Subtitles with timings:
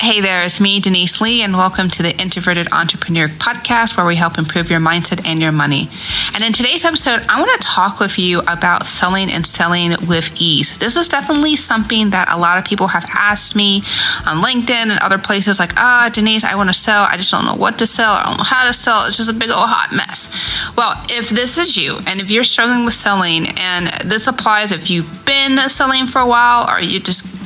[0.00, 4.16] Hey there, it's me, Denise Lee, and welcome to the Introverted Entrepreneur Podcast, where we
[4.16, 5.90] help improve your mindset and your money.
[6.34, 10.40] And in today's episode, I want to talk with you about selling and selling with
[10.40, 10.78] ease.
[10.78, 13.82] This is definitely something that a lot of people have asked me
[14.26, 17.02] on LinkedIn and other places like, ah, oh, Denise, I want to sell.
[17.04, 18.14] I just don't know what to sell.
[18.14, 19.06] I don't know how to sell.
[19.06, 20.30] It's just a big old hot mess.
[20.78, 24.88] Well, if this is you, and if you're struggling with selling, and this applies if
[24.88, 27.39] you've been selling for a while or you just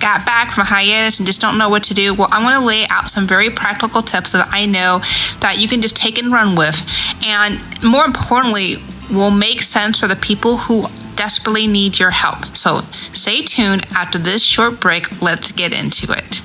[0.00, 2.66] got back from hiatus and just don't know what to do, well, I'm going to
[2.66, 5.00] lay out some very practical tips that I know
[5.40, 6.82] that you can just take and run with.
[7.24, 8.76] And more importantly,
[9.10, 10.84] will make sense for the people who
[11.16, 12.56] desperately need your help.
[12.56, 12.80] So
[13.12, 15.22] stay tuned after this short break.
[15.22, 16.42] Let's get into it.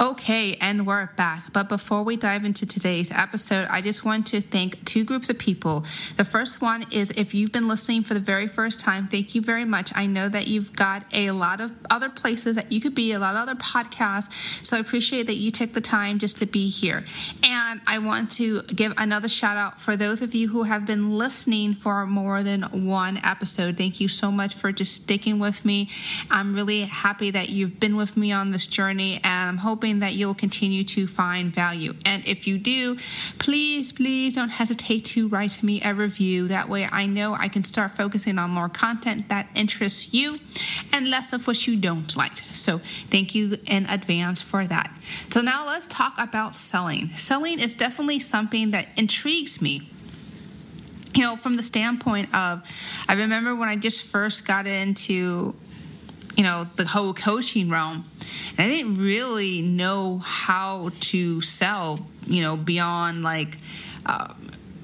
[0.00, 1.52] Okay, and we're back.
[1.52, 5.38] But before we dive into today's episode, I just want to thank two groups of
[5.38, 5.84] people.
[6.16, 9.42] The first one is if you've been listening for the very first time, thank you
[9.42, 9.92] very much.
[9.94, 13.18] I know that you've got a lot of other places that you could be, a
[13.18, 14.64] lot of other podcasts.
[14.66, 17.04] So I appreciate that you took the time just to be here.
[17.42, 21.18] And I want to give another shout out for those of you who have been
[21.18, 23.76] listening for more than one episode.
[23.76, 25.90] Thank you so much for just sticking with me.
[26.30, 30.14] I'm really happy that you've been with me on this journey, and I'm hoping that
[30.14, 31.94] you'll continue to find value.
[32.06, 32.96] And if you do,
[33.38, 36.48] please, please don't hesitate to write me a review.
[36.48, 40.38] That way I know I can start focusing on more content that interests you
[40.92, 42.36] and less of what you don't like.
[42.52, 42.78] So
[43.10, 44.90] thank you in advance for that.
[45.30, 47.10] So now let's talk about selling.
[47.16, 49.88] Selling is definitely something that intrigues me
[51.14, 52.62] you know, from the standpoint of,
[53.08, 55.54] I remember when I just first got into,
[56.36, 58.04] you know, the whole coaching realm,
[58.56, 63.58] and I didn't really know how to sell, you know, beyond like
[64.06, 64.32] uh,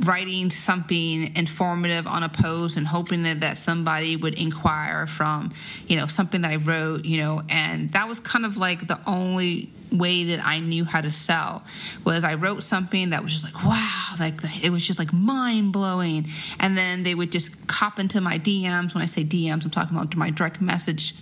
[0.00, 5.52] writing something informative on a post and hoping that, that somebody would inquire from,
[5.86, 9.00] you know, something that I wrote, you know, and that was kind of like the
[9.06, 11.64] only way that I knew how to sell
[12.04, 15.72] was I wrote something that was just like wow like it was just like mind
[15.72, 16.26] blowing
[16.60, 19.96] and then they would just cop into my DMs when I say DMs I'm talking
[19.96, 21.14] about my direct message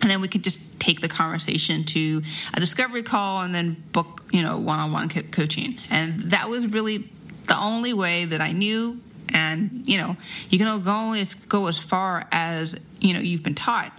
[0.00, 2.22] and then we could just take the conversation to
[2.54, 5.78] a discovery call and then book you know one-on-one co- coaching.
[5.90, 7.10] And that was really
[7.46, 9.00] the only way that i knew.
[9.30, 10.16] And you know
[10.50, 13.92] you can only go as far as you know you've been taught.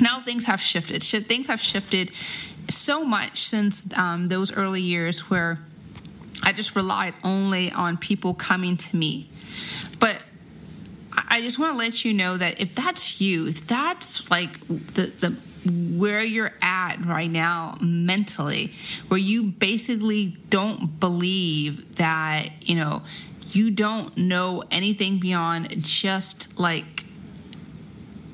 [0.00, 1.02] Now things have shifted.
[1.02, 2.12] Things have shifted
[2.68, 5.60] so much since um, those early years where
[6.42, 9.28] i just relied only on people coming to me.
[9.98, 10.22] But
[11.28, 15.12] I just want to let you know that if that's you, if that's like the,
[15.20, 15.36] the
[15.98, 18.72] where you're at right now mentally,
[19.08, 23.02] where you basically don't believe that, you know,
[23.50, 27.05] you don't know anything beyond just like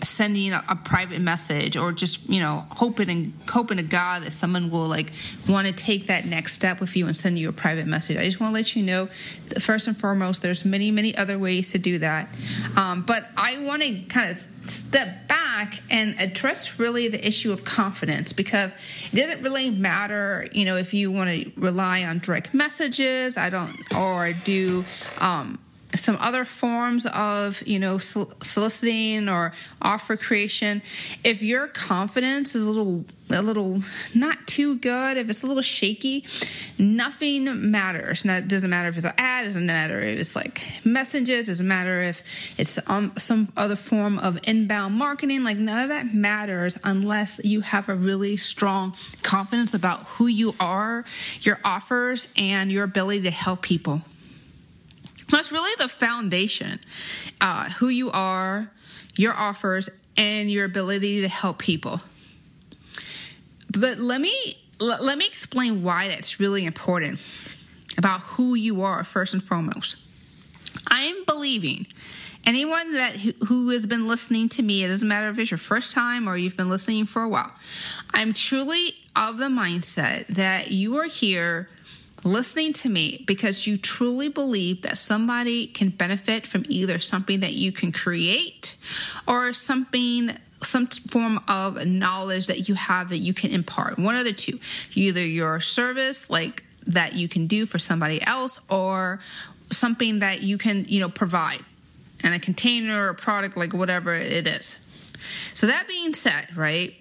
[0.03, 4.33] sending a, a, private message or just you know hoping and hoping to God that
[4.33, 5.13] someone will like
[5.49, 8.17] want to take that next step with you and send you a private message.
[8.17, 9.07] I just want to let you know
[9.61, 12.29] first and foremost, there's many many other ways to do that,
[12.77, 17.65] um, but I want to kind of step back and address really the issue of
[17.65, 18.73] confidence because
[19.13, 23.51] it doesn't really matter you know if you want to rely on direct messages i
[23.51, 24.85] don't or do
[25.19, 25.59] um,
[25.95, 30.83] some other forms of you know soliciting or offer creation.
[31.25, 33.83] If your confidence is a little a little
[34.15, 36.25] not too good if it's a little shaky
[36.79, 38.25] nothing matters.
[38.25, 41.49] Now it doesn't matter if it's an ad it doesn't matter if it's like messages
[41.49, 42.23] it doesn't matter if
[42.59, 45.45] it's um, some other form of inbound marketing.
[45.45, 50.55] Like none of that matters unless you have a really strong confidence about who you
[50.61, 51.05] are
[51.41, 54.03] your offers and your ability to help people
[55.37, 56.81] that's really the foundation.
[57.41, 58.71] Uh, who you are,
[59.17, 62.01] your offers, and your ability to help people.
[63.71, 67.21] But let me let me explain why that's really important
[67.97, 69.97] about who you are first and foremost.
[70.89, 71.87] I am believing
[72.45, 75.93] anyone that who has been listening to me, it doesn't matter if it's your first
[75.93, 77.53] time or you've been listening for a while.
[78.13, 81.69] I'm truly of the mindset that you are here
[82.25, 87.55] listening to me because you truly believe that somebody can benefit from either something that
[87.55, 88.77] you can create
[89.27, 93.99] or something some form of knowledge that you have that you can impart.
[93.99, 94.61] One of the two.
[94.95, 99.21] Either your service like that you can do for somebody else or
[99.71, 101.65] something that you can you know provide
[102.23, 104.77] and a container or product like whatever it is.
[105.55, 106.95] So that being said right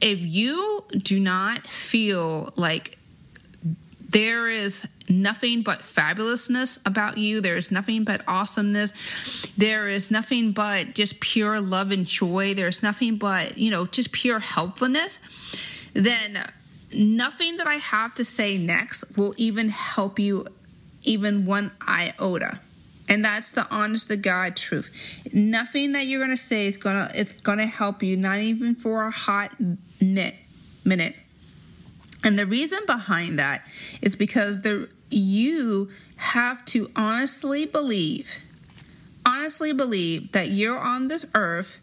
[0.00, 2.98] if you do not feel like
[4.08, 7.40] there is nothing but fabulousness about you.
[7.40, 8.92] There is nothing but awesomeness.
[9.56, 12.54] There is nothing but just pure love and joy.
[12.54, 15.18] There's nothing but, you know, just pure helpfulness.
[15.92, 16.50] Then
[16.92, 20.46] nothing that I have to say next will even help you
[21.02, 22.60] even one iota.
[23.10, 24.90] And that's the honest to God truth.
[25.32, 29.10] Nothing that you're gonna say is gonna it's gonna help you, not even for a
[29.10, 29.52] hot
[30.00, 30.34] minute
[30.84, 31.14] minute.
[32.24, 33.66] And the reason behind that
[34.02, 38.40] is because the you have to honestly believe,
[39.24, 41.78] honestly believe that you're on this earth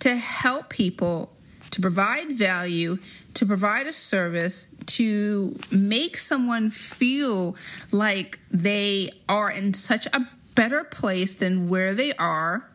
[0.00, 1.32] to help people,
[1.70, 2.98] to provide value,
[3.34, 7.56] to provide a service, to make someone feel
[7.90, 12.68] like they are in such a better place than where they are,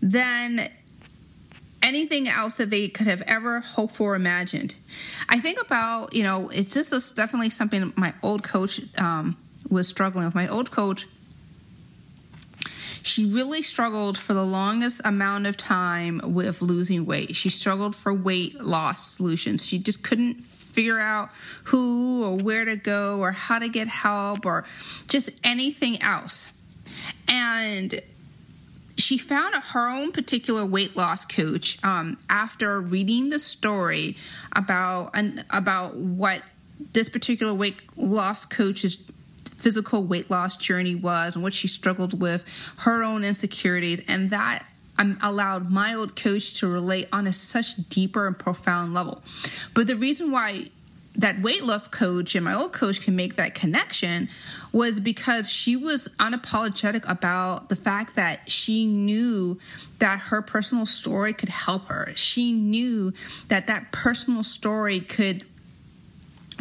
[0.00, 0.68] than
[1.82, 4.74] anything else that they could have ever hoped for or imagined.
[5.28, 9.36] I think about, you know, it's just definitely something my old coach um,
[9.68, 10.34] was struggling with.
[10.34, 11.06] My old coach,
[13.02, 17.34] she really struggled for the longest amount of time with losing weight.
[17.34, 19.66] She struggled for weight loss solutions.
[19.66, 21.30] She just couldn't figure out
[21.64, 24.64] who or where to go or how to get help or
[25.08, 26.52] just anything else.
[27.26, 28.00] And
[29.12, 34.16] she found her own particular weight loss coach um, after reading the story
[34.52, 36.42] about an, about what
[36.94, 38.96] this particular weight loss coach's
[39.54, 44.64] physical weight loss journey was and what she struggled with, her own insecurities, and that
[44.98, 49.22] um, allowed my old coach to relate on a such deeper and profound level.
[49.74, 50.70] But the reason why
[51.14, 54.28] that weight loss coach and my old coach can make that connection
[54.72, 59.58] was because she was unapologetic about the fact that she knew
[59.98, 62.12] that her personal story could help her.
[62.16, 63.12] She knew
[63.48, 65.44] that that personal story could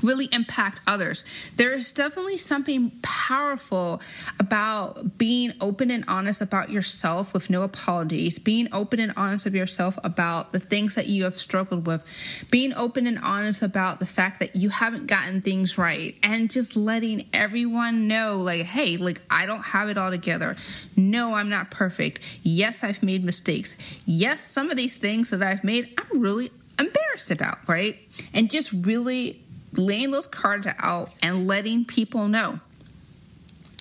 [0.04, 1.24] really impact others.
[1.56, 4.02] There is definitely something powerful
[4.40, 9.56] about being open and honest about yourself with no apologies, being open and honest of
[9.56, 14.06] yourself about the things that you have struggled with, being open and honest about the
[14.06, 19.22] fact that you haven't gotten things right, and just letting everyone know, like, hey, like,
[19.30, 20.56] I don't have it all together.
[20.96, 22.40] No, I'm not perfect.
[22.44, 23.78] Yes, I've made mistakes.
[24.06, 26.50] Yes, some of these things that I've made, I'm really
[26.80, 27.98] embarrassed about, right?
[28.34, 29.42] And just really
[29.74, 32.60] laying those cards out and letting people know.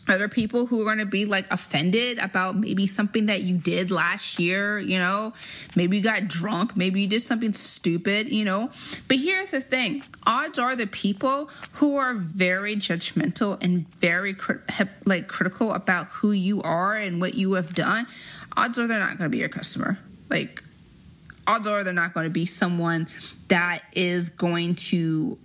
[0.08, 3.56] Are there people who are going to be like offended about maybe something that you
[3.56, 5.32] did last year, you know,
[5.76, 8.70] maybe you got drunk, maybe you did something stupid, you know.
[9.06, 14.34] But here's the thing odds are the people who are very judgmental and very
[15.04, 18.08] like critical about who you are and what you have done,
[18.56, 19.96] odds are they're not going to be your customer.
[20.28, 20.64] Like,
[21.46, 23.08] odds are they're not going to be someone
[23.46, 25.38] that is going to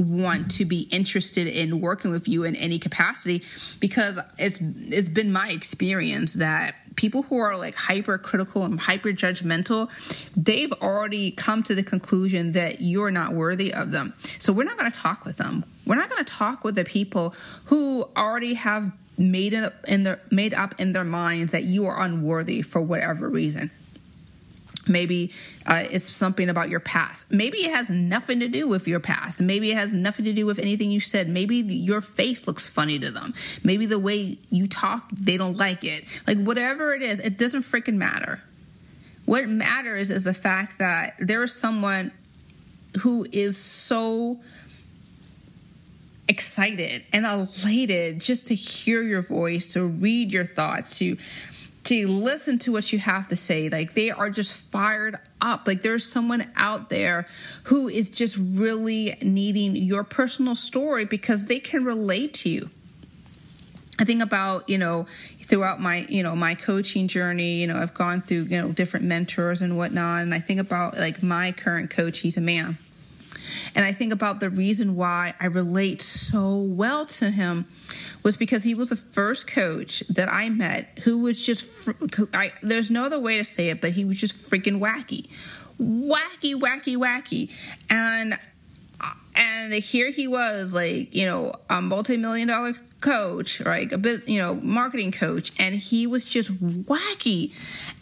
[0.00, 3.42] want to be interested in working with you in any capacity
[3.78, 9.88] because it's it's been my experience that people who are like hypercritical and hyper judgmental
[10.36, 14.14] they've already come to the conclusion that you're not worthy of them.
[14.38, 15.64] So we're not going to talk with them.
[15.86, 17.34] We're not going to talk with the people
[17.66, 22.00] who already have made it in their made up in their minds that you are
[22.00, 23.70] unworthy for whatever reason
[24.90, 25.32] Maybe
[25.66, 27.32] uh, it's something about your past.
[27.32, 29.40] Maybe it has nothing to do with your past.
[29.40, 31.28] Maybe it has nothing to do with anything you said.
[31.28, 33.32] Maybe your face looks funny to them.
[33.64, 36.04] Maybe the way you talk, they don't like it.
[36.26, 38.42] Like, whatever it is, it doesn't freaking matter.
[39.24, 42.10] What matters is the fact that there is someone
[43.02, 44.40] who is so
[46.26, 51.16] excited and elated just to hear your voice, to read your thoughts, to
[51.90, 53.68] to listen to what you have to say.
[53.68, 55.66] Like they are just fired up.
[55.66, 57.26] Like there's someone out there
[57.64, 62.70] who is just really needing your personal story because they can relate to you.
[63.98, 65.06] I think about, you know,
[65.42, 69.06] throughout my, you know, my coaching journey, you know, I've gone through, you know, different
[69.06, 70.22] mentors and whatnot.
[70.22, 72.78] And I think about like my current coach, he's a man.
[73.74, 77.66] And I think about the reason why I relate so well to him
[78.22, 81.88] was because he was the first coach that I met who was just,
[82.32, 85.28] I, there's no other way to say it, but he was just freaking wacky.
[85.80, 87.50] Wacky, wacky, wacky.
[87.88, 88.38] And
[89.00, 94.28] uh, and here he was like you know a multi-million dollar coach right a bit
[94.28, 97.54] you know marketing coach and he was just wacky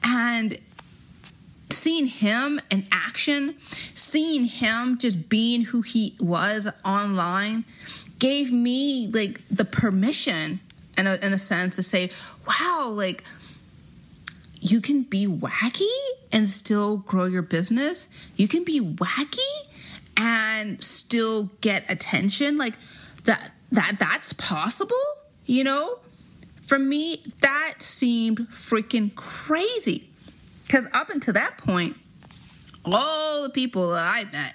[0.03, 0.59] and
[1.71, 3.55] seeing him in action
[3.95, 7.65] seeing him just being who he was online
[8.19, 10.61] gave me like the permission
[10.97, 12.11] in a, in a sense to say,
[12.47, 13.25] wow, like
[14.61, 15.87] you can be wacky
[16.33, 18.09] and still grow your business.
[18.37, 19.39] You can be wacky
[20.17, 22.59] and still get attention.
[22.59, 22.75] Like
[23.25, 24.97] that that that's possible,
[25.47, 25.99] you know?
[26.63, 30.11] For me, that seemed freaking crazy.
[30.69, 31.97] Cuz up until that point,
[32.85, 34.55] all the people that I met,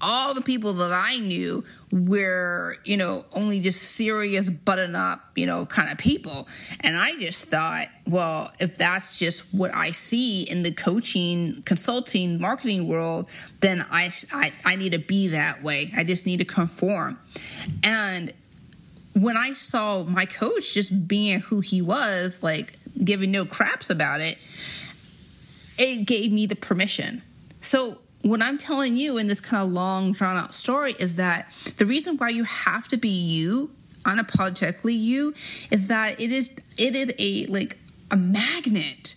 [0.00, 5.46] all the people that I knew were, you know, only just serious button up, you
[5.46, 6.46] know, kind of people.
[6.80, 12.40] And I just thought, well, if that's just what I see in the coaching, consulting,
[12.40, 13.28] marketing world,
[13.60, 15.92] then I, I, I need to be that way.
[15.96, 17.18] I just need to conform.
[17.82, 18.32] And
[19.14, 24.20] when I saw my coach just being who he was, like giving no craps about
[24.20, 24.38] it,
[25.78, 27.22] it gave me the permission.
[27.60, 31.50] So what I'm telling you in this kind of long drawn out story is that
[31.76, 33.70] the reason why you have to be you,
[34.02, 35.34] unapologetically you,
[35.70, 37.78] is that it is it is a like
[38.10, 39.14] a magnet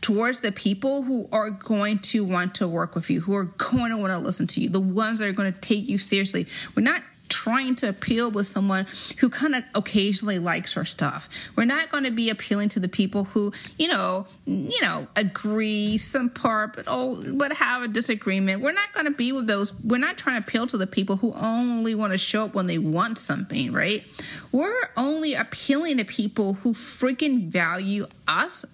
[0.00, 3.90] towards the people who are going to want to work with you, who are going
[3.90, 6.46] to want to listen to you, the ones that are going to take you seriously.
[6.76, 7.02] We're not
[7.44, 8.86] trying to appeal with someone
[9.18, 11.28] who kind of occasionally likes our stuff.
[11.54, 15.98] We're not going to be appealing to the people who, you know, you know, agree
[15.98, 18.62] some part, but oh, but have a disagreement.
[18.62, 19.74] We're not going to be with those.
[19.84, 22.66] We're not trying to appeal to the people who only want to show up when
[22.66, 24.02] they want something, right?
[24.50, 28.64] We're only appealing to people who freaking value us,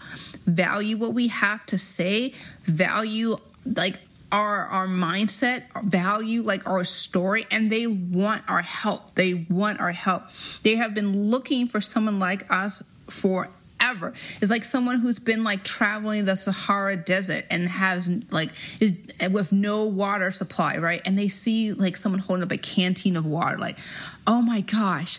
[0.46, 2.34] value what we have to say,
[2.66, 3.98] value like
[4.32, 9.14] our our mindset, our value, like our story, and they want our help.
[9.14, 10.24] They want our help.
[10.62, 14.12] They have been looking for someone like us forever.
[14.40, 18.92] It's like someone who's been like traveling the Sahara Desert and has like is
[19.30, 21.02] with no water supply, right?
[21.04, 23.78] And they see like someone holding up a canteen of water, like,
[24.26, 25.18] oh my gosh,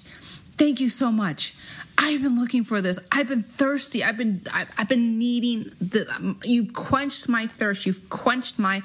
[0.58, 1.54] thank you so much.
[2.04, 2.98] I've been looking for this.
[3.12, 4.04] I've been thirsty.
[4.04, 6.12] I've been I've, I've been needing the.
[6.16, 7.86] Um, you quenched my thirst.
[7.86, 8.82] You've quenched my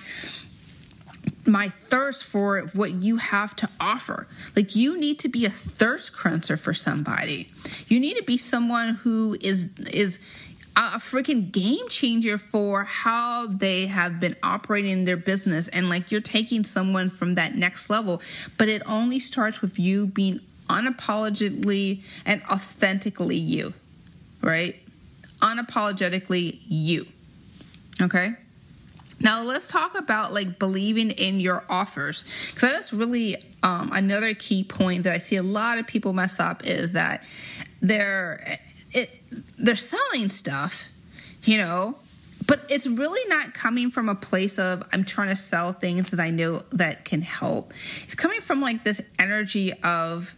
[1.47, 4.29] my thirst for what you have to offer.
[4.55, 7.49] Like you need to be a thirst quencher for somebody.
[7.89, 10.21] You need to be someone who is is
[10.77, 16.21] a freaking game changer for how they have been operating their business and like you're
[16.21, 18.21] taking someone from that next level
[18.59, 23.73] but it only starts with you being unapologetically and authentically you,
[24.41, 24.77] right?
[25.39, 27.07] Unapologetically you.
[28.01, 28.35] Okay?
[29.19, 34.63] Now let's talk about like believing in your offers because that's really um, another key
[34.63, 37.25] point that I see a lot of people mess up is that
[37.81, 38.59] they're
[38.93, 39.11] it,
[39.59, 40.91] they're selling stuff,
[41.45, 41.97] you know,
[42.47, 46.21] but it's really not coming from a place of I'm trying to sell things that
[46.21, 47.73] I know that can help.
[48.05, 50.35] It's coming from like this energy of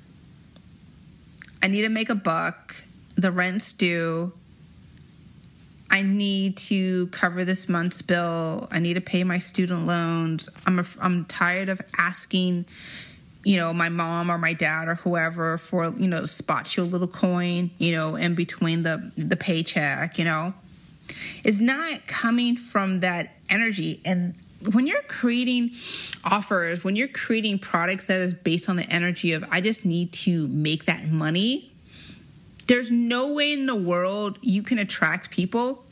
[1.62, 2.74] I need to make a buck.
[3.16, 4.32] The rent's due.
[5.90, 8.68] I need to cover this month's bill.
[8.70, 10.48] I need to pay my student loans.
[10.66, 12.66] I'm a, I'm tired of asking,
[13.42, 16.84] you know, my mom or my dad or whoever for you know spot you a
[16.84, 20.18] little coin, you know, in between the the paycheck.
[20.18, 20.54] You know,
[21.42, 24.34] it's not coming from that energy and
[24.72, 25.70] when you're creating
[26.24, 30.12] offers, when you're creating products that is based on the energy of I just need
[30.14, 31.72] to make that money,
[32.66, 35.84] there's no way in the world you can attract people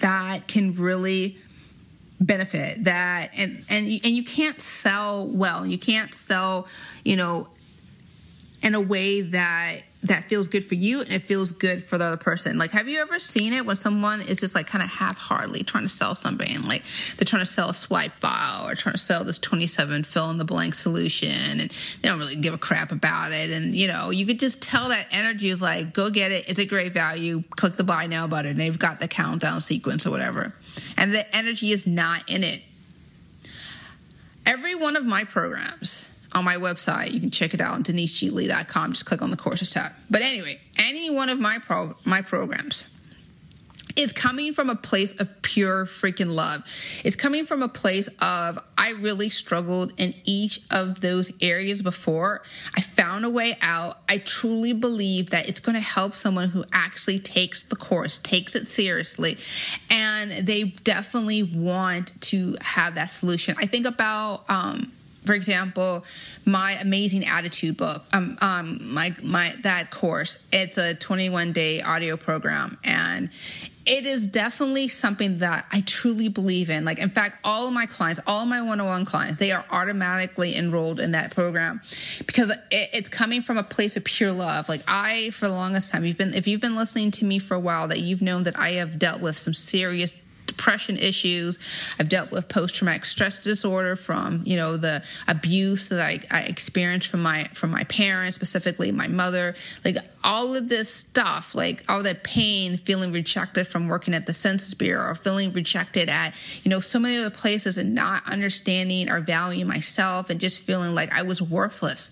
[0.00, 1.36] that can really
[2.20, 5.66] benefit that and and and you can't sell well.
[5.66, 6.68] You can't sell,
[7.04, 7.48] you know,
[8.62, 12.04] in a way that that feels good for you and it feels good for the
[12.04, 12.58] other person.
[12.58, 15.62] Like, have you ever seen it when someone is just like kind of half heartedly
[15.62, 16.62] trying to sell something?
[16.62, 16.82] Like,
[17.16, 20.38] they're trying to sell a swipe file or trying to sell this 27 fill in
[20.38, 23.50] the blank solution and they don't really give a crap about it.
[23.50, 26.48] And, you know, you could just tell that energy is like, go get it.
[26.48, 27.44] It's a great value.
[27.50, 28.56] Click the buy now button.
[28.56, 30.52] They've got the countdown sequence or whatever.
[30.96, 32.60] And the energy is not in it.
[34.44, 37.12] Every one of my programs, on my website.
[37.12, 37.74] You can check it out
[38.76, 38.92] on.
[38.92, 39.92] Just click on the courses tab.
[40.10, 42.86] But anyway, any one of my pro- my programs
[43.96, 46.64] is coming from a place of pure freaking love.
[47.04, 52.42] It's coming from a place of I really struggled in each of those areas before.
[52.76, 53.98] I found a way out.
[54.08, 58.54] I truly believe that it's going to help someone who actually takes the course, takes
[58.54, 59.38] it seriously,
[59.90, 63.56] and they definitely want to have that solution.
[63.58, 64.92] I think about um
[65.24, 66.04] for example,
[66.44, 72.16] my amazing attitude book, um, um, my my that course, it's a 21 day audio
[72.16, 73.30] program, and
[73.84, 76.84] it is definitely something that I truly believe in.
[76.84, 79.52] Like, in fact, all of my clients, all of my one on one clients, they
[79.52, 81.80] are automatically enrolled in that program
[82.26, 84.68] because it, it's coming from a place of pure love.
[84.68, 87.54] Like, I, for the longest time, you've been, if you've been listening to me for
[87.54, 90.12] a while, that you've known that I have dealt with some serious
[90.52, 91.58] depression issues.
[91.98, 96.42] I've dealt with post traumatic stress disorder from, you know, the abuse that I, I
[96.42, 99.54] experienced from my from my parents, specifically my mother.
[99.84, 104.32] Like all of this stuff, like all that pain, feeling rejected from working at the
[104.32, 109.10] Census Bureau or feeling rejected at, you know, so many other places and not understanding
[109.10, 112.10] or valuing myself and just feeling like I was worthless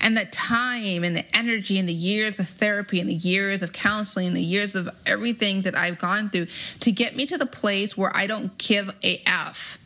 [0.00, 3.72] and the time and the energy and the years of therapy and the years of
[3.72, 6.46] counseling, and the years of everything that I've gone through
[6.80, 9.78] to get me to the place where I don't give a F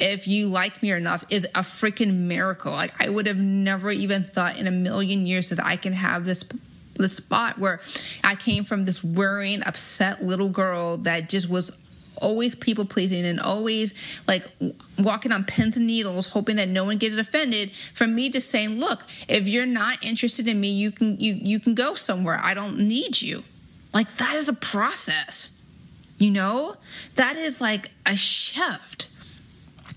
[0.00, 2.72] if you like me or not is a freaking miracle.
[2.72, 6.24] Like I would have never even thought in a million years that I can have
[6.24, 6.44] this
[6.94, 7.80] this spot where
[8.24, 11.70] I came from this worrying, upset little girl that just was
[12.20, 13.94] always people pleasing and always
[14.26, 14.44] like
[14.98, 18.70] walking on pins and needles hoping that no one get offended from me just saying
[18.70, 22.40] look if you're not interested in me you can you you can go somewhere.
[22.42, 23.44] I don't need you.
[23.92, 25.50] Like that is a process
[26.18, 26.76] you know?
[27.14, 29.08] That is like a shift.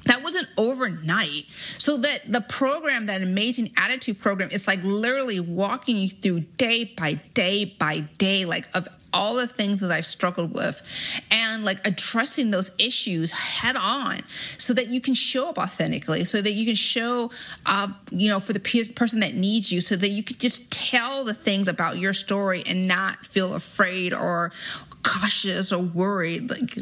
[0.06, 1.46] That wasn't overnight.
[1.52, 6.86] So that the program, that amazing attitude program, is like literally walking you through day
[6.98, 10.82] by day by day, like of all the things that I've struggled with
[11.32, 14.22] and like addressing those issues head on
[14.58, 17.32] so that you can show up authentically, so that you can show
[17.66, 21.24] up, you know, for the person that needs you, so that you can just tell
[21.24, 24.52] the things about your story and not feel afraid or,
[25.04, 26.50] cautious or worried.
[26.50, 26.76] Like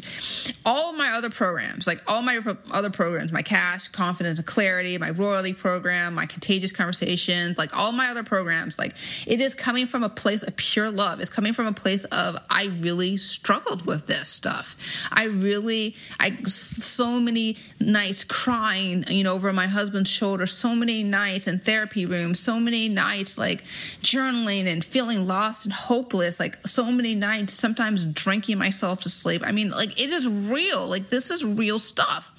[0.65, 2.39] all my other programs, like all my
[2.71, 7.91] other programs, my cash, confidence and clarity, my royalty program, my contagious conversations, like all
[7.91, 8.93] my other programs, like
[9.27, 11.19] it is coming from a place of pure love.
[11.19, 14.75] It's coming from a place of I really struggled with this stuff.
[15.11, 21.03] I really, I so many nights crying, you know, over my husband's shoulder, so many
[21.03, 23.63] nights in therapy rooms, so many nights like
[24.01, 29.41] journaling and feeling lost and hopeless, like so many nights, sometimes drinking myself to sleep.
[29.45, 30.87] I mean, like it is real.
[30.87, 32.35] Like this is real stuff.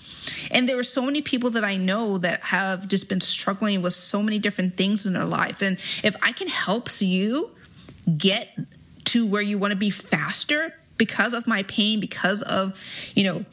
[0.51, 3.95] And there are so many people that I know that have just been struggling with
[3.95, 5.63] so many different things in their life.
[5.63, 7.51] And if I can help you
[8.17, 8.49] get
[9.07, 12.79] to where you want to be faster because of my pain, because of,
[13.15, 13.45] you know,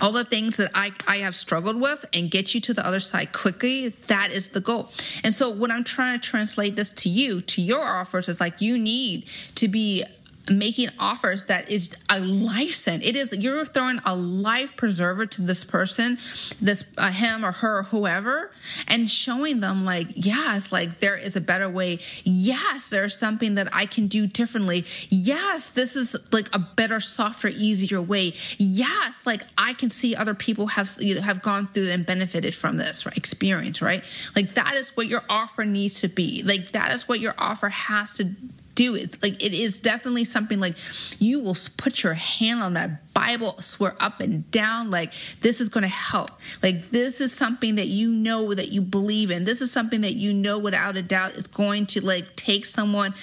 [0.00, 3.00] all the things that I, I have struggled with and get you to the other
[3.00, 4.90] side quickly, that is the goal.
[5.24, 8.60] And so when I'm trying to translate this to you, to your offers, it's like
[8.60, 10.04] you need to be
[10.50, 13.04] making offers that is a life sent.
[13.04, 16.18] It is you're throwing a life preserver to this person,
[16.60, 18.50] this uh, him or her or whoever,
[18.86, 21.98] and showing them like, yes, like there is a better way.
[22.24, 24.84] Yes, there's something that I can do differently.
[25.08, 28.34] Yes, this is like a better, softer, easier way.
[28.58, 32.76] Yes, like I can see other people have you have gone through and benefited from
[32.76, 33.16] this right?
[33.16, 34.04] experience, right?
[34.34, 36.42] Like that is what your offer needs to be.
[36.42, 38.34] Like that is what your offer has to
[38.78, 39.20] do it.
[39.20, 40.76] Like it is definitely something like
[41.18, 45.68] you will put your hand on that Bible, swear up and down, like this is
[45.68, 46.30] going to help.
[46.62, 49.42] Like this is something that you know that you believe in.
[49.42, 53.14] This is something that you know without a doubt is going to like take someone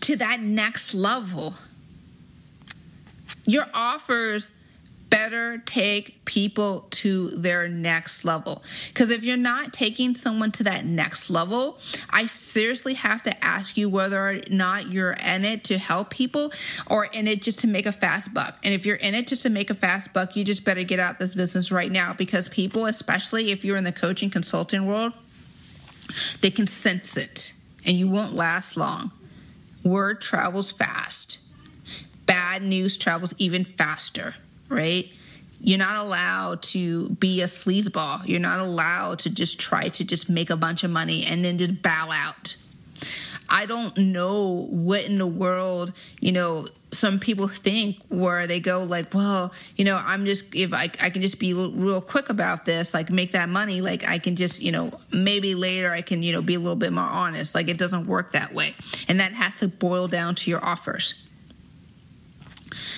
[0.00, 1.56] to that next level.
[3.44, 4.48] Your offers
[5.12, 8.62] better take people to their next level.
[8.88, 13.76] Because if you're not taking someone to that next level, I seriously have to ask
[13.76, 16.50] you whether or not you're in it to help people
[16.86, 18.56] or in it just to make a fast buck.
[18.64, 20.98] And if you're in it just to make a fast buck, you just better get
[20.98, 25.12] out this business right now because people, especially if you're in the coaching consulting world,
[26.40, 27.52] they can sense it
[27.84, 29.12] and you won't last long.
[29.84, 31.38] Word travels fast.
[32.24, 34.36] Bad news travels even faster
[34.72, 35.08] right?
[35.60, 38.26] You're not allowed to be a sleazeball.
[38.26, 41.56] You're not allowed to just try to just make a bunch of money and then
[41.58, 42.56] just bow out.
[43.48, 48.82] I don't know what in the world, you know, some people think where they go
[48.82, 52.64] like, well, you know, I'm just if I I can just be real quick about
[52.64, 56.22] this, like make that money, like I can just, you know, maybe later I can,
[56.22, 57.54] you know, be a little bit more honest.
[57.54, 58.74] Like it doesn't work that way.
[59.06, 61.14] And that has to boil down to your offers.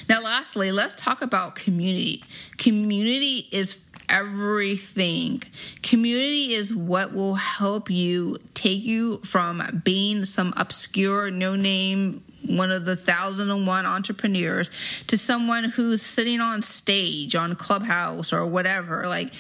[0.09, 2.25] Now, lastly, let's talk about community.
[2.57, 5.43] Community is everything.
[5.83, 12.71] Community is what will help you take you from being some obscure, no name, one
[12.71, 14.71] of the thousand and one entrepreneurs
[15.07, 19.07] to someone who's sitting on stage on Clubhouse or whatever.
[19.09, 19.33] Like,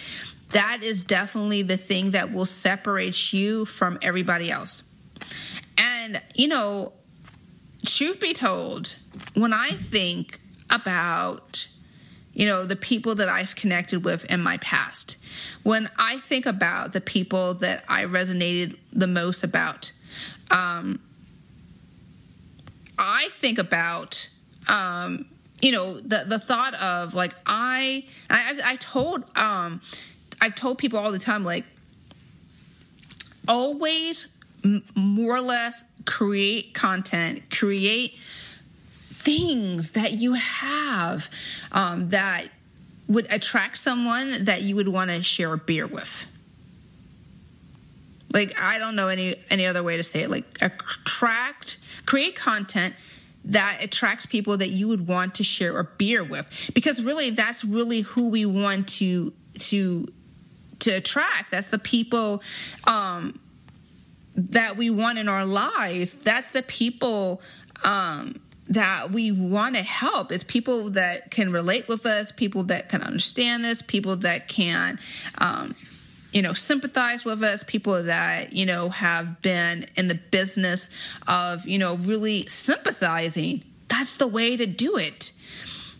[0.50, 4.82] that is definitely the thing that will separate you from everybody else.
[5.76, 6.92] And, you know,
[7.84, 8.96] truth be told,
[9.34, 11.68] when I think about
[12.32, 15.16] you know the people that I've connected with in my past.
[15.62, 19.92] When I think about the people that I resonated the most about,
[20.50, 21.00] um,
[22.98, 24.28] I think about
[24.68, 25.26] um,
[25.60, 29.80] you know the the thought of like I I, I told um
[30.40, 31.64] I've told people all the time like
[33.46, 34.28] always
[34.94, 38.16] more or less create content, create
[39.24, 41.30] things that you have
[41.72, 42.48] um, that
[43.08, 46.26] would attract someone that you would want to share a beer with.
[48.32, 50.30] Like I don't know any any other way to say it.
[50.30, 52.94] Like attract, create content
[53.44, 57.64] that attracts people that you would want to share a beer with because really that's
[57.64, 60.06] really who we want to to
[60.78, 62.42] to attract that's the people
[62.86, 63.38] um
[64.34, 67.40] that we want in our lives that's the people
[67.84, 72.88] um that we want to help is people that can relate with us people that
[72.88, 74.98] can understand us people that can
[75.38, 75.74] um
[76.34, 80.90] you know sympathize with us people that you know have been in the business
[81.26, 83.62] of you know really sympathizing.
[83.88, 85.32] That's the way to do it.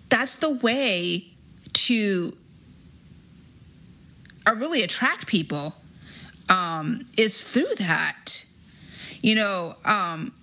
[0.09, 1.29] That's the way
[1.73, 2.37] to
[4.47, 5.77] uh, really attract people
[6.49, 8.45] um, is through that.
[9.23, 10.35] You know um,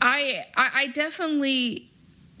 [0.00, 1.90] I, I definitely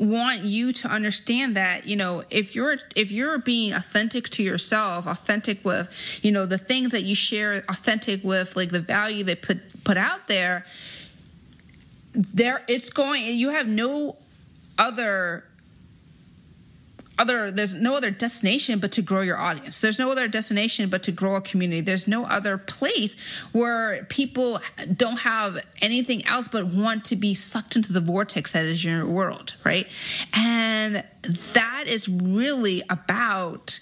[0.00, 5.06] want you to understand that you know if you're if you're being authentic to yourself
[5.06, 9.34] authentic with you know the things that you share authentic with like the value they
[9.34, 10.64] put put out there
[12.14, 14.16] there it's going you have no
[14.78, 15.44] other
[17.20, 19.80] other there's no other destination but to grow your audience.
[19.80, 21.82] There's no other destination but to grow a community.
[21.82, 23.16] There's no other place
[23.52, 24.60] where people
[24.96, 29.06] don't have anything else but want to be sucked into the vortex that is your
[29.06, 29.86] world right?
[30.34, 31.04] And
[31.52, 33.80] that is really about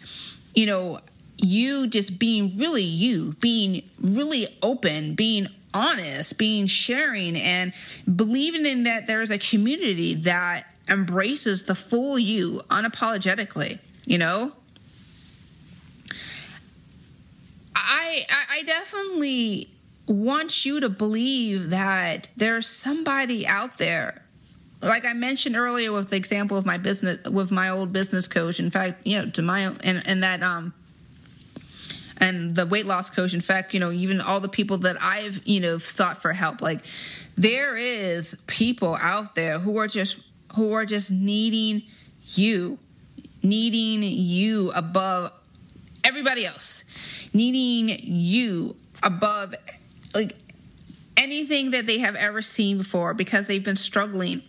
[0.55, 1.01] you know
[1.37, 7.72] you just being really you being really open being honest being sharing and
[8.16, 14.53] believing in that there is a community that embraces the full you unapologetically, you know?
[17.74, 19.70] I, I definitely
[20.07, 24.22] want you to believe that there's somebody out there
[24.81, 28.61] like I mentioned earlier with the example of my business with my old business coach.
[28.61, 30.72] In fact, you know, to my and and that um
[32.18, 33.35] and the weight loss coach.
[33.35, 36.62] In fact, you know, even all the people that I've you know sought for help.
[36.62, 36.85] Like
[37.37, 40.22] there is people out there who are just
[40.59, 41.83] who are just needing
[42.25, 42.79] you,
[43.42, 45.33] needing you above
[46.05, 46.85] everybody else,
[47.33, 49.55] needing you above
[50.14, 50.35] like
[51.16, 54.42] anything that they have ever seen before because they've been struggling.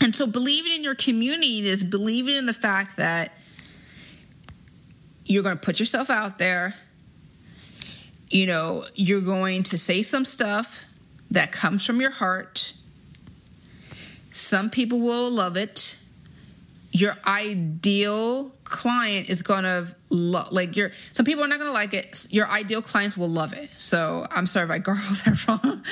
[0.00, 3.32] And so believing in your community is believing in the fact that
[5.26, 6.74] you're going to put yourself out there.
[8.30, 10.84] You know, you're going to say some stuff
[11.30, 12.72] that comes from your heart
[14.34, 15.96] some people will love it.
[16.90, 20.90] Your ideal client is gonna lo- like your.
[21.12, 22.26] Some people are not gonna like it.
[22.30, 23.70] Your ideal clients will love it.
[23.76, 25.84] So I'm sorry if I garbled that wrong.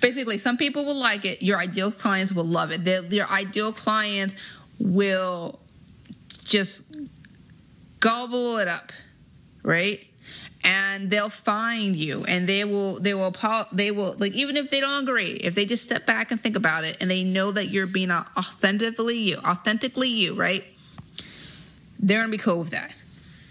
[0.00, 1.42] Basically, some people will like it.
[1.42, 2.86] Your ideal clients will love it.
[2.86, 4.34] They're, your ideal clients
[4.78, 5.58] will
[6.44, 6.86] just
[8.00, 8.92] gobble it up,
[9.62, 10.06] right?
[10.62, 13.34] And they'll find you and they will they will
[13.72, 16.56] they will like even if they don't agree if they just step back and think
[16.56, 20.64] about it and they know that you're being authentically you authentically you right?
[21.98, 22.92] They're gonna be cool with that.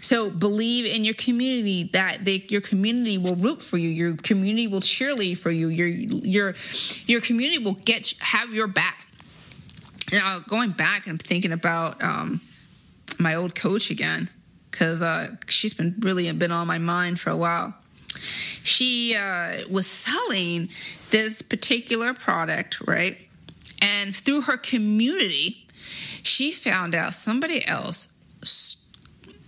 [0.02, 4.68] So believe in your community that they, your community will root for you your community
[4.68, 6.54] will cheerlead for you your your
[7.06, 9.06] your community will get have your back.
[10.12, 12.40] Now going back and I'm thinking about um,
[13.18, 14.30] my old coach again
[14.70, 17.74] because uh, she's been really been on my mind for a while.
[18.62, 20.68] She uh, was selling
[21.10, 23.16] this particular product, right?
[23.82, 25.66] And through her community,
[26.22, 28.16] she found out somebody else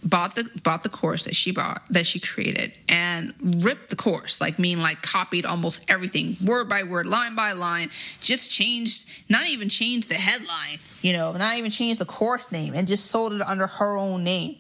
[0.05, 3.33] bought the bought the course that she bought that she created and
[3.65, 7.89] ripped the course like mean like copied almost everything word by word line by line
[8.21, 12.75] just changed not even changed the headline you know not even changed the course name
[12.75, 14.57] and just sold it under her own name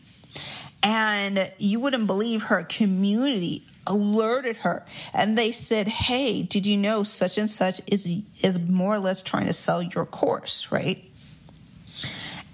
[0.82, 4.84] and you wouldn't believe her community alerted her.
[5.12, 8.06] And they said hey did you know such and such is
[8.42, 11.04] is more or less trying to sell your course right?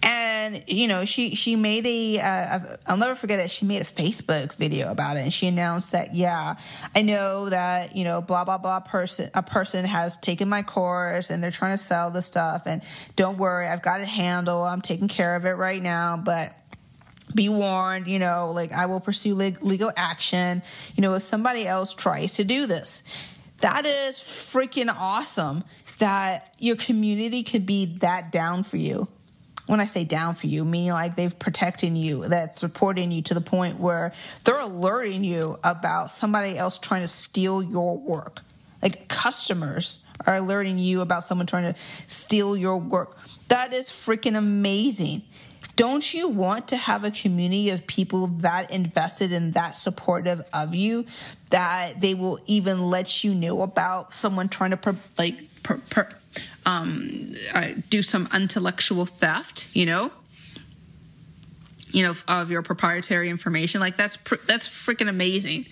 [0.01, 3.51] And you know she she made a uh, i'll never forget it.
[3.51, 6.55] She made a facebook video about it and she announced that yeah
[6.95, 11.29] i know that you know blah blah blah person a person has taken my course
[11.31, 12.81] and they're trying to sell the stuff and
[13.17, 14.67] don't worry i've got it handled.
[14.67, 16.17] I'm taking care of it right now.
[16.17, 16.55] But
[17.35, 20.63] be warned, you know, like I will pursue legal action,
[20.95, 23.03] you know, if somebody else tries to do this.
[23.61, 25.65] That is freaking awesome
[25.99, 29.09] that your community could be that down for you
[29.69, 33.35] when I say down for you, meaning like they've protecting you, that's supporting you to
[33.35, 34.15] the point where
[34.45, 38.41] they're alerting you about somebody else trying to steal your work.
[38.83, 43.19] Like customers are alerting you about someone trying to steal your work.
[43.49, 45.25] That is freaking amazing.
[45.79, 50.75] Don't you want to have a community of people that invested and that supportive of
[50.75, 51.07] you
[51.51, 56.09] that they will even let you know about someone trying to like per, per,
[56.67, 60.11] um, uh, do some intellectual theft, you know,
[61.93, 63.81] you know, of your proprietary information.
[63.81, 65.67] Like that's pr- that's freaking amazing.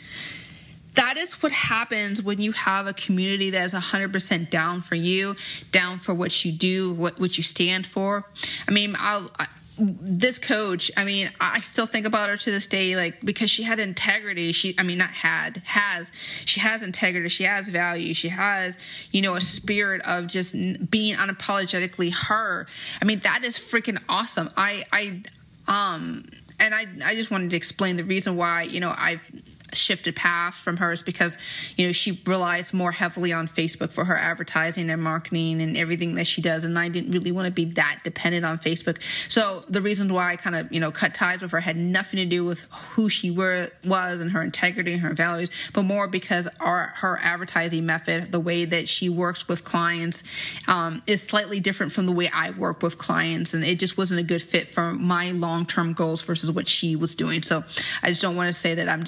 [0.95, 5.35] That is what happens when you have a community that is 100% down for you,
[5.73, 8.25] down for what you do, what, what you stand for.
[8.67, 9.31] I mean, I'll,
[9.79, 13.63] this coach, I mean, I still think about her to this day, like because she
[13.63, 14.53] had integrity.
[14.53, 16.11] She, I mean, not had, has.
[16.45, 17.29] She has integrity.
[17.29, 18.15] She has value.
[18.15, 18.77] She has,
[19.11, 20.55] you know, a spirit of just
[20.91, 22.67] being unapologetically her.
[23.01, 24.51] I mean, that is freaking awesome.
[24.57, 25.23] I, I,
[25.69, 29.31] um, and I, I just wanted to explain the reason why, you know, I've
[29.73, 31.37] shifted path from hers because
[31.77, 36.15] you know she relies more heavily on Facebook for her advertising and marketing and everything
[36.15, 36.65] that she does.
[36.65, 39.01] And I didn't really want to be that dependent on Facebook.
[39.29, 42.19] So the reason why I kind of you know cut ties with her had nothing
[42.19, 42.61] to do with
[42.95, 47.19] who she were was and her integrity and her values but more because our her
[47.23, 50.23] advertising method the way that she works with clients
[50.69, 53.55] um, is slightly different from the way I work with clients.
[53.55, 57.15] And it just wasn't a good fit for my long-term goals versus what she was
[57.15, 57.43] doing.
[57.43, 57.65] So
[58.03, 59.05] I just don't want to say that I'm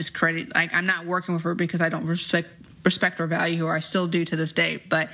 [0.55, 2.49] like I'm not working with her because I don't respect
[2.85, 3.75] respect or value her.
[3.75, 4.83] I still do to this day.
[4.89, 5.11] But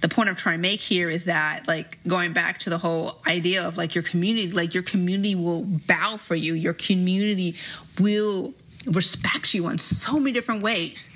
[0.00, 3.18] the point I'm trying to make here is that like going back to the whole
[3.26, 6.54] idea of like your community, like your community will bow for you.
[6.54, 7.56] Your community
[7.98, 8.54] will
[8.86, 11.10] respect you in so many different ways.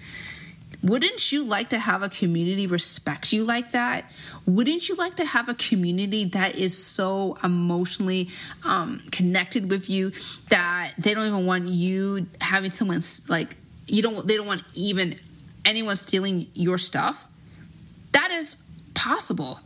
[0.82, 4.10] Wouldn't you like to have a community respect you like that?
[4.46, 8.28] Wouldn't you like to have a community that is so emotionally
[8.64, 10.10] um, connected with you
[10.48, 13.56] that they don't even want you having someone like
[13.86, 15.16] you don't they don't want even
[15.64, 17.26] anyone stealing your stuff.
[18.12, 18.56] That is
[18.94, 19.60] possible.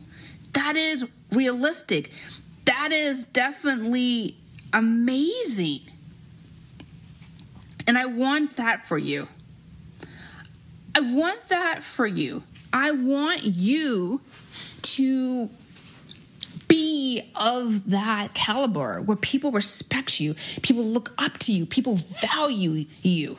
[0.53, 2.11] That is realistic.
[2.65, 4.35] That is definitely
[4.73, 5.81] amazing.
[7.87, 9.27] And i want that for you.
[10.93, 12.43] I want that for you.
[12.73, 14.21] I want you
[14.81, 15.49] to
[16.67, 22.85] be of that caliber where people respect you, people look up to you, people value
[23.01, 23.37] you.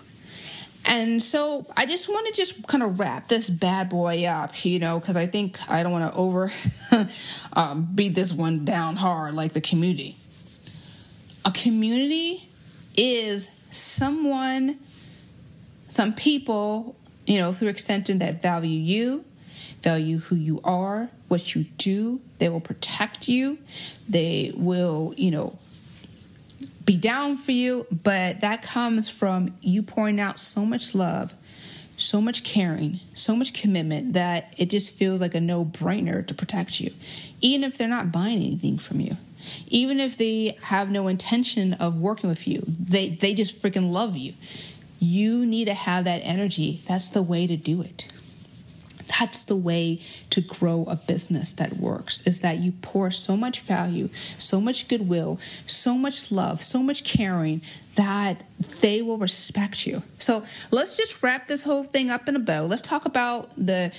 [0.88, 4.79] And so I just want to just kind of wrap this bad boy up, you
[4.79, 6.51] know, because I think I don't want to over
[7.53, 10.16] um, beat this one down hard like the community.
[11.44, 12.42] A community
[12.96, 14.79] is someone,
[15.90, 16.96] some people,
[17.27, 19.27] you know, through extension that value you,
[19.83, 22.22] value who you are, what you do.
[22.38, 23.59] They will protect you.
[24.09, 25.59] They will, you know,
[26.88, 31.35] be down for you, but that comes from you pouring out so much love,
[31.98, 36.33] so much caring, so much commitment that it just feels like a no brainer to
[36.33, 36.90] protect you,
[37.42, 39.18] even if they're not buying anything from you.
[39.66, 44.16] Even if they have no intention of working with you, they, they just freaking love
[44.16, 44.33] you.
[44.98, 46.81] You need to have that energy.
[46.88, 48.09] That's the way to do it
[49.09, 53.61] that's the way to grow a business that works is that you pour so much
[53.61, 57.62] value, so much goodwill, so much love, so much caring
[57.94, 58.44] that
[58.81, 60.03] they will respect you.
[60.18, 62.64] So let's just wrap this whole thing up in a bow.
[62.64, 63.92] Let's talk about the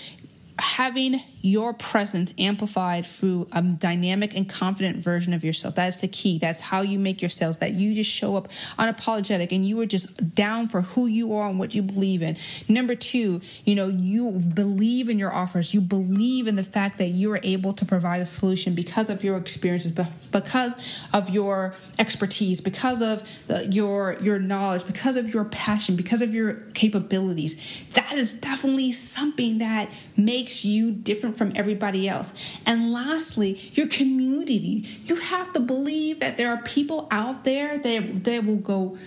[0.57, 5.75] having your presence amplified through a dynamic and confident version of yourself.
[5.75, 6.37] That is the key.
[6.37, 9.85] That's how you make your sales, that you just show up unapologetic and you are
[9.85, 12.37] just down for who you are and what you believe in.
[12.67, 15.73] Number two, you know, you believe in your offers.
[15.73, 19.23] You believe in the fact that you are able to provide a solution because of
[19.23, 19.97] your experiences,
[20.31, 26.21] because of your expertise, because of the, your, your knowledge, because of your passion, because
[26.21, 27.85] of your capabilities.
[27.93, 32.57] That is definitely something that makes you different different from everybody else.
[32.65, 34.85] And lastly, your community.
[35.03, 38.97] You have to believe that there are people out there that, that will go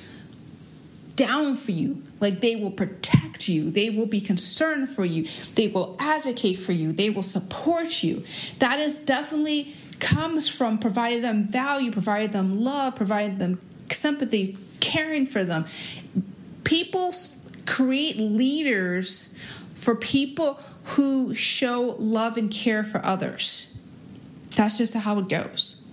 [1.17, 2.03] down for you.
[2.21, 3.71] Like they will protect you.
[3.71, 5.27] They will be concerned for you.
[5.55, 6.93] They will advocate for you.
[6.93, 8.25] They will support you.
[8.59, 15.27] That is definitely comes from providing them value, providing them love, providing them sympathy, caring
[15.27, 15.65] for them.
[16.65, 17.13] People
[17.67, 19.37] create leaders
[19.75, 20.61] for people
[20.93, 23.79] who show love and care for others.
[24.57, 25.87] That's just how it goes.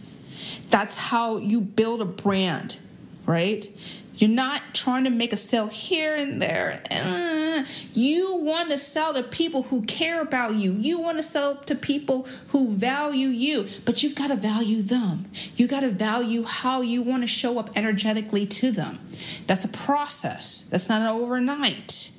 [0.69, 2.77] That's how you build a brand,
[3.25, 3.67] right?
[4.15, 6.83] You're not trying to make a sale here and there.
[6.91, 10.73] Uh, You want to sell to people who care about you.
[10.73, 15.25] You want to sell to people who value you, but you've got to value them.
[15.55, 18.99] You got to value how you want to show up energetically to them.
[19.47, 20.67] That's a process.
[20.69, 22.11] That's not overnight.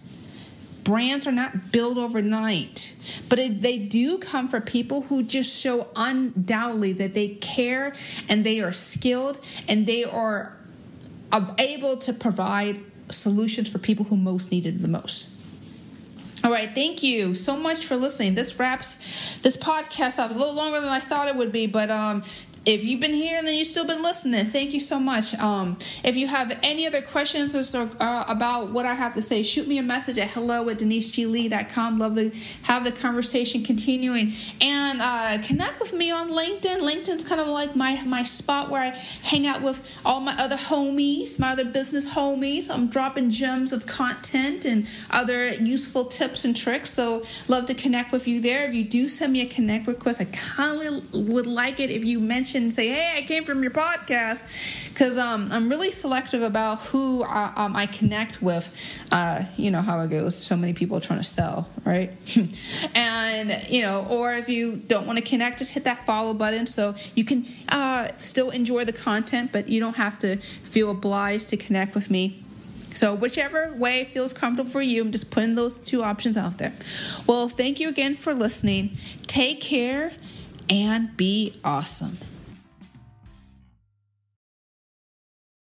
[0.84, 2.96] Brands are not built overnight,
[3.28, 7.94] but they do come for people who just show undoubtedly that they care
[8.28, 10.56] and they are skilled and they are
[11.58, 15.36] able to provide solutions for people who most need it the most.
[16.42, 18.34] All right, thank you so much for listening.
[18.34, 21.90] This wraps this podcast up a little longer than I thought it would be, but
[21.90, 22.22] um,
[22.66, 25.34] if you've been here and then you've still been listening, thank you so much.
[25.34, 29.42] Um, if you have any other questions or, uh, about what I have to say,
[29.42, 31.98] shoot me a message at hello at deniseglee.com.
[31.98, 32.30] Love to
[32.64, 34.32] have the conversation continuing.
[34.60, 36.86] And uh, connect with me on LinkedIn.
[36.86, 38.88] LinkedIn's kind of like my, my spot where I
[39.22, 42.68] hang out with all my other homies, my other business homies.
[42.68, 46.90] I'm dropping gems of content and other useful tips and tricks.
[46.90, 48.66] So love to connect with you there.
[48.66, 52.20] If you do send me a connect request, I kindly would like it if you
[52.20, 54.42] mention mention and say, "Hey, I came from your podcast,"
[54.88, 58.66] because um, I'm really selective about who I, um, I connect with.
[59.12, 60.36] Uh, you know how it goes.
[60.36, 62.10] So many people trying to sell, right?
[62.94, 66.66] and you know, or if you don't want to connect, just hit that follow button
[66.66, 71.48] so you can uh, still enjoy the content, but you don't have to feel obliged
[71.50, 72.42] to connect with me.
[72.92, 76.72] So, whichever way feels comfortable for you, I'm just putting those two options out there.
[77.24, 78.96] Well, thank you again for listening.
[79.28, 80.12] Take care
[80.68, 82.18] and be awesome.